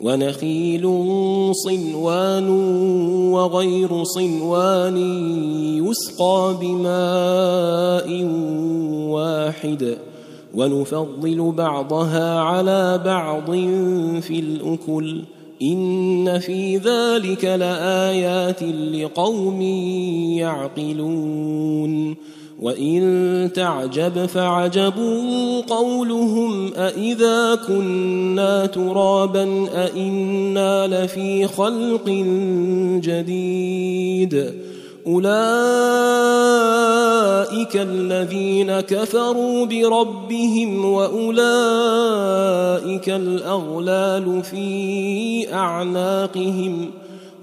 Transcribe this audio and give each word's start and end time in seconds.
ونخيل 0.00 0.82
صنوان 1.52 2.48
وغير 3.32 4.04
صنوان 4.04 4.96
يسقى 5.84 6.56
بماء 6.60 8.24
واحد 9.10 9.98
ونفضل 10.54 11.52
بعضها 11.52 12.40
على 12.40 13.02
بعض 13.04 13.50
في 14.20 14.38
الأكل. 14.38 15.22
إن 15.62 16.38
في 16.38 16.76
ذلك 16.76 17.44
لآيات 17.44 18.62
لقوم 18.62 19.62
يعقلون. 20.40 22.16
وان 22.60 23.50
تعجب 23.54 24.26
فعجب 24.26 24.94
قولهم 25.68 26.74
أإذا 26.74 27.54
كنا 27.54 28.66
ترابا 28.66 29.66
أإنا 29.74 30.86
لفي 30.86 31.46
خلق 31.46 32.08
جديد 33.02 34.54
اولئك 35.06 35.26
الذين 37.76 38.80
كفروا 38.80 39.66
بربهم 39.66 40.84
واولئك 40.84 41.18
الاغلال 43.08 44.42
في 44.42 45.54
اعناقهم 45.54 46.90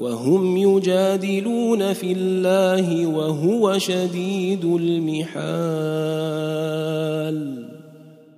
وهم 0.00 0.56
يجادلون 0.56 1.92
في 1.92 2.12
الله 2.12 3.06
وهو 3.06 3.78
شديد 3.78 4.64
المحال. 4.64 6.16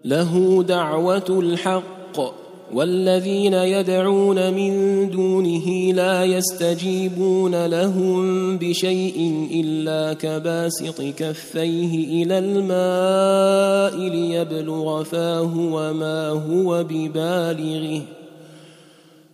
له 0.04 0.62
دعوة 0.62 1.24
الحق 1.28 2.38
والذين 2.74 3.54
يدعون 3.54 4.54
من 4.54 5.10
دونه 5.10 5.92
لا 5.92 6.24
يستجيبون 6.24 7.66
لهم 7.66 8.56
بشيء 8.58 9.48
إلا 9.54 10.12
كباسط 10.14 11.02
كفيه 11.02 12.22
إلى 12.22 12.38
الماء 12.38 14.08
ليبلغ 14.08 15.02
فاه 15.02 15.54
وما 15.58 16.28
هو 16.28 16.84
ببالغه. 16.84 18.17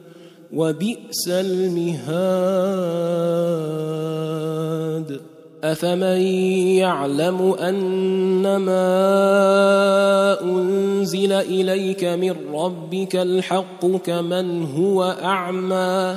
وبئس 0.52 1.28
المهاد. 1.28 2.92
أفمن 5.64 6.20
يعلم 6.82 7.54
أنما 7.54 8.82
أنزل 10.42 11.32
إليك 11.32 12.04
من 12.04 12.34
ربك 12.54 13.16
الحق 13.16 13.86
كمن 13.86 14.64
هو 14.64 15.16
أعمى 15.24 16.16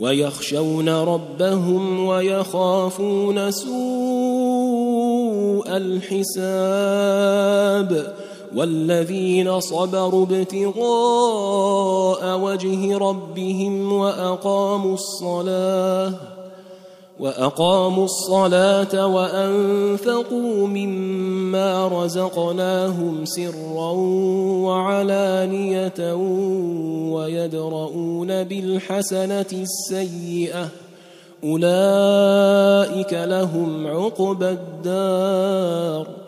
ويخشون 0.00 0.88
ربهم 0.88 2.06
ويخافون 2.06 3.50
سوء 3.50 3.78
الحساب 5.76 7.48
والذين 8.56 9.60
صبروا 9.60 10.26
ابتغاء 10.26 10.78
وجه 12.40 12.98
ربهم 12.98 13.92
وأقاموا 13.92 14.94
الصلاة 14.94 16.37
وأقاموا 17.20 18.04
الصلاة 18.04 19.06
وأنفقوا 19.06 20.66
مما 20.66 21.88
رزقناهم 21.88 23.24
سرا 23.24 23.90
وعلانية 24.64 26.14
ويدرؤون 27.12 28.44
بالحسنة 28.44 29.46
السيئة. 29.52 30.68
أولئك 31.44 33.12
لهم 33.12 33.86
عقبى 33.86 34.50
الدار. 34.50 36.27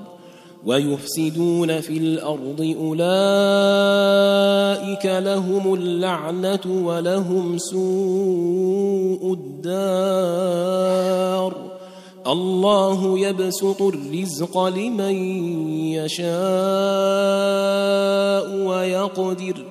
ويفسدون 0.65 1.81
في 1.81 1.97
الأرض 1.97 2.75
أولئك 2.79 3.05
لهم 5.05 5.73
اللعنة 5.73 6.59
ولهم 6.85 7.57
سوء 7.57 9.33
الدار. 9.33 10.91
الله 12.27 13.19
يبسط 13.19 13.81
الرزق 13.81 14.63
لمن 14.67 15.15
يشاء 15.93 16.31
ويقدر. 18.67 19.70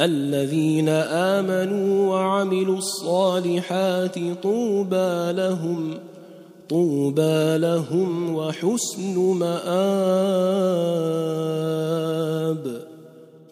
الذين 0.00 0.88
آمنوا 0.88 2.14
وعملوا 2.14 2.78
الصالحات 2.78 4.18
طوبى 4.42 5.32
لهم 5.32 5.94
طوبى 6.68 7.58
لهم 7.58 8.34
وحسن 8.34 9.18
مآب. 9.18 10.78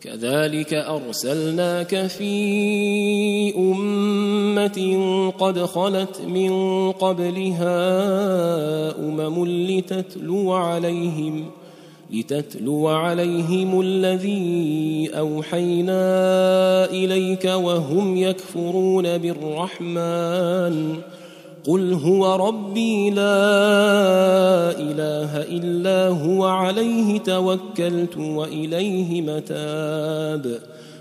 كذلك 0.01 0.75
أرسلناك 0.75 2.07
في 2.07 3.55
أمة 3.57 5.31
قد 5.39 5.59
خلت 5.59 6.21
من 6.21 6.53
قبلها 6.93 7.79
أمم 8.99 9.47
لتتلو 9.47 10.53
عليهم 10.53 11.51
لتتلو 12.11 12.89
عليهم 12.89 13.81
الذي 13.81 15.11
أوحينا 15.19 16.05
إليك 16.91 17.45
وهم 17.45 18.17
يكفرون 18.17 19.19
بالرحمن. 19.19 20.97
قل 21.67 21.93
هو 21.93 22.49
ربي 22.49 23.11
لا 23.11 23.27
إله 24.79 25.43
إلا 25.43 26.09
هو 26.09 26.45
عليه 26.45 27.19
توكلت 27.19 28.17
وإليه 28.17 29.23
متاب. 29.23 30.76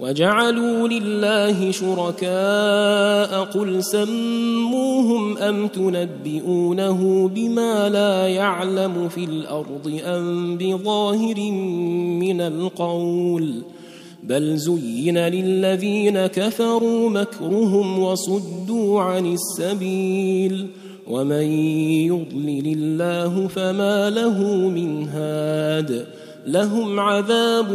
وجعلوا 0.00 0.88
لله 0.88 1.70
شركاء 1.70 3.44
قل 3.44 3.84
سموهم 3.84 5.38
أم 5.38 5.66
تنبئونه 5.68 7.28
بما 7.28 7.88
لا 7.88 8.28
يعلم 8.28 9.08
في 9.08 9.24
الأرض 9.24 10.00
أم 10.04 10.56
بظاهر 10.56 11.50
من 12.20 12.40
القول 12.40 13.62
بل 14.22 14.56
زين 14.56 15.18
للذين 15.18 16.26
كفروا 16.26 17.10
مكرهم 17.10 17.98
وصدوا 17.98 19.00
عن 19.00 19.32
السبيل 19.32 20.66
ومن 21.08 21.42
يضلل 22.06 22.66
الله 22.66 23.46
فما 23.48 24.10
له 24.10 24.42
من 24.68 25.08
هاد 25.08 26.06
لهم 26.46 27.00
عذاب 27.00 27.68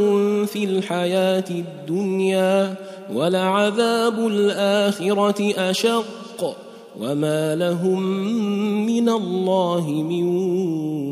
في 0.46 0.64
الحياة 0.64 1.46
الدنيا 1.50 2.76
ولعذاب 3.14 4.28
الآخرة 4.28 5.70
أشق 5.70 6.56
وما 7.00 7.56
لهم 7.56 8.04
من 8.86 9.10
الله 9.10 9.90
من 9.90 10.24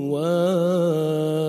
واق. 0.09 1.41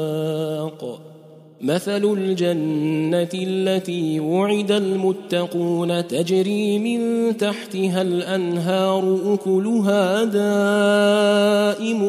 مثل 1.63 2.05
الجنة 2.05 3.29
التي 3.35 4.21
وعد 4.21 4.73
المتقون 4.73 6.07
تجري 6.07 6.79
من 6.79 7.37
تحتها 7.37 8.03
الأنهار 8.03 9.19
أكلها 9.35 10.25
دائم 10.25 12.03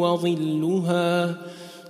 وظلها 0.00 1.34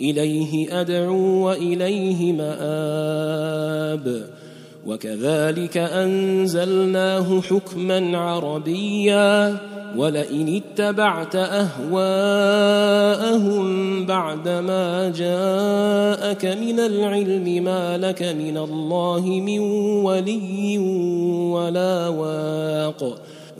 إليه 0.00 0.80
أدعو 0.80 1.46
وإليه 1.46 2.32
مآب. 2.32 4.26
وكذلك 4.86 5.76
أنزلناه 5.76 7.40
حكما 7.40 8.18
عربيا 8.18 9.56
ولئن 9.96 10.62
اتبعت 10.62 11.36
أهواءهم 11.36 12.82
بعدما 14.06 15.12
جاءك 15.16 16.44
من 16.44 16.80
العلم 16.80 17.64
ما 17.64 17.98
لك 17.98 18.22
من 18.22 18.58
الله 18.58 19.20
من 19.20 19.58
ولي 20.04 20.78
ولا 21.52 22.08
واق. 22.08 23.18